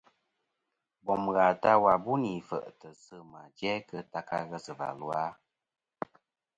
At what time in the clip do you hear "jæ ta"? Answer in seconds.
3.57-4.19